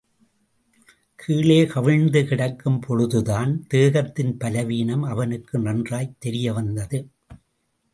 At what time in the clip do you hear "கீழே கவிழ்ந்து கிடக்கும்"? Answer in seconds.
1.15-2.79